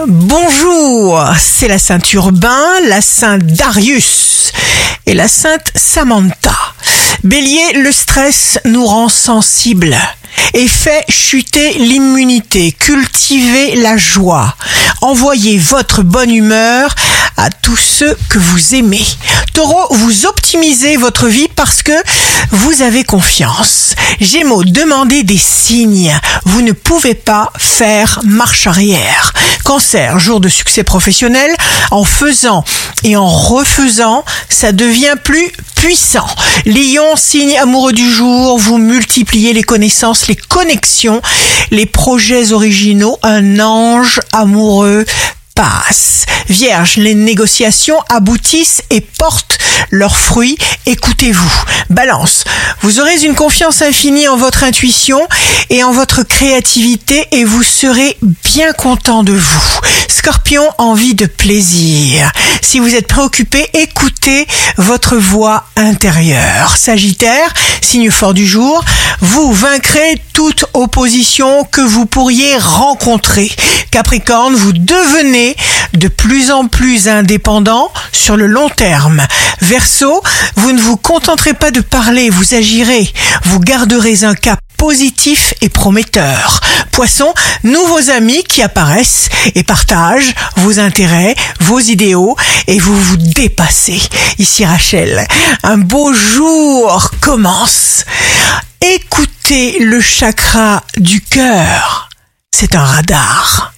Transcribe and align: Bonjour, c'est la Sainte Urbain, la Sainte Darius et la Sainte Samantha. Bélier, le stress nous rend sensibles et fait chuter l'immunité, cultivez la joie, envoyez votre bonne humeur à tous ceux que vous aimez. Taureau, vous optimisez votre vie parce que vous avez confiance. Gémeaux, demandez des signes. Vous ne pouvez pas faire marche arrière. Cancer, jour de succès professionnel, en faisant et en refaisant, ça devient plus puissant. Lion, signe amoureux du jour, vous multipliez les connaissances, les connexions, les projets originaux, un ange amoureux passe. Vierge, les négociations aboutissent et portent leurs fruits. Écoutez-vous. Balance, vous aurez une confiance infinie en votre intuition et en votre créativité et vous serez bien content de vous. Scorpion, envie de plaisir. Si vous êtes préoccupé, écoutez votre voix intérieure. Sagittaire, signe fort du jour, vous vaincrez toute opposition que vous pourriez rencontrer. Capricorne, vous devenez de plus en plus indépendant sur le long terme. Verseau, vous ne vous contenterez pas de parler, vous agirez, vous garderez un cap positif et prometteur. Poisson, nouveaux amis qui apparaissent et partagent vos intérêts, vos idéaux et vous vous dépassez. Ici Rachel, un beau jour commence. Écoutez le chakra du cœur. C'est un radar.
Bonjour, 0.00 1.22
c'est 1.38 1.68
la 1.68 1.78
Sainte 1.78 2.14
Urbain, 2.14 2.80
la 2.88 3.02
Sainte 3.02 3.44
Darius 3.44 4.50
et 5.04 5.12
la 5.12 5.28
Sainte 5.28 5.70
Samantha. 5.74 6.56
Bélier, 7.24 7.74
le 7.74 7.92
stress 7.92 8.58
nous 8.64 8.86
rend 8.86 9.10
sensibles 9.10 9.96
et 10.54 10.66
fait 10.66 11.04
chuter 11.10 11.74
l'immunité, 11.74 12.72
cultivez 12.72 13.76
la 13.76 13.98
joie, 13.98 14.56
envoyez 15.02 15.58
votre 15.58 16.02
bonne 16.02 16.30
humeur 16.30 16.94
à 17.42 17.50
tous 17.50 17.76
ceux 17.76 18.16
que 18.28 18.38
vous 18.38 18.76
aimez. 18.76 19.04
Taureau, 19.52 19.88
vous 19.90 20.26
optimisez 20.26 20.96
votre 20.96 21.26
vie 21.26 21.48
parce 21.56 21.82
que 21.82 21.92
vous 22.52 22.82
avez 22.82 23.02
confiance. 23.02 23.96
Gémeaux, 24.20 24.62
demandez 24.62 25.24
des 25.24 25.38
signes. 25.38 26.16
Vous 26.44 26.62
ne 26.62 26.70
pouvez 26.70 27.14
pas 27.14 27.52
faire 27.58 28.20
marche 28.22 28.68
arrière. 28.68 29.32
Cancer, 29.64 30.20
jour 30.20 30.38
de 30.38 30.48
succès 30.48 30.84
professionnel, 30.84 31.50
en 31.90 32.04
faisant 32.04 32.62
et 33.02 33.16
en 33.16 33.28
refaisant, 33.28 34.24
ça 34.48 34.70
devient 34.70 35.16
plus 35.22 35.50
puissant. 35.74 36.26
Lion, 36.64 37.16
signe 37.16 37.58
amoureux 37.58 37.92
du 37.92 38.08
jour, 38.08 38.56
vous 38.56 38.78
multipliez 38.78 39.52
les 39.52 39.64
connaissances, 39.64 40.28
les 40.28 40.36
connexions, 40.36 41.20
les 41.72 41.86
projets 41.86 42.52
originaux, 42.52 43.18
un 43.24 43.58
ange 43.58 44.20
amoureux 44.32 45.04
passe. 45.54 46.26
Vierge, 46.48 46.96
les 46.96 47.14
négociations 47.14 47.98
aboutissent 48.08 48.82
et 48.90 49.00
portent 49.00 49.58
leurs 49.90 50.16
fruits. 50.16 50.56
Écoutez-vous. 50.86 51.64
Balance, 51.90 52.44
vous 52.80 53.00
aurez 53.00 53.24
une 53.24 53.34
confiance 53.34 53.82
infinie 53.82 54.28
en 54.28 54.36
votre 54.36 54.64
intuition 54.64 55.20
et 55.70 55.84
en 55.84 55.92
votre 55.92 56.22
créativité 56.22 57.26
et 57.32 57.44
vous 57.44 57.62
serez 57.62 58.16
bien 58.44 58.72
content 58.72 59.22
de 59.22 59.32
vous. 59.32 59.80
Scorpion, 60.08 60.64
envie 60.78 61.14
de 61.14 61.26
plaisir. 61.26 62.32
Si 62.60 62.78
vous 62.78 62.94
êtes 62.94 63.06
préoccupé, 63.06 63.68
écoutez 63.74 64.46
votre 64.78 65.16
voix 65.16 65.64
intérieure. 65.76 66.76
Sagittaire, 66.76 67.52
signe 67.80 68.10
fort 68.10 68.32
du 68.32 68.46
jour, 68.46 68.84
vous 69.20 69.52
vaincrez 69.52 70.20
toute 70.32 70.64
opposition 70.72 71.64
que 71.64 71.80
vous 71.80 72.06
pourriez 72.06 72.56
rencontrer. 72.56 73.50
Capricorne, 73.90 74.54
vous 74.54 74.72
devenez 74.72 75.56
de 75.94 76.08
plus 76.08 76.50
en 76.50 76.68
plus 76.68 77.08
indépendant 77.08 77.92
sur 78.12 78.36
le 78.36 78.46
long 78.46 78.68
terme. 78.68 79.26
Verseau, 79.60 80.22
vous 80.56 80.72
ne 80.72 80.80
vous 80.80 80.96
contenterez 80.96 81.54
pas 81.54 81.70
de 81.70 81.80
parler, 81.80 82.30
vous 82.30 82.54
agirez, 82.54 83.12
vous 83.44 83.60
garderez 83.60 84.24
un 84.24 84.34
cap 84.34 84.58
positif 84.76 85.54
et 85.60 85.68
prometteur. 85.68 86.60
Poisson, 86.90 87.32
nouveaux 87.62 88.10
amis 88.10 88.42
qui 88.42 88.62
apparaissent 88.62 89.28
et 89.54 89.62
partagent 89.62 90.34
vos 90.56 90.80
intérêts, 90.80 91.36
vos 91.60 91.78
idéaux 91.78 92.36
et 92.66 92.80
vous 92.80 93.00
vous 93.00 93.16
dépassez. 93.16 94.02
Ici 94.38 94.64
Rachel, 94.64 95.26
un 95.62 95.78
beau 95.78 96.12
jour 96.12 97.10
commence. 97.20 98.04
Écoutez 98.80 99.78
le 99.78 100.00
chakra 100.00 100.82
du 100.96 101.20
cœur. 101.20 102.08
C'est 102.50 102.74
un 102.74 102.84
radar. 102.84 103.71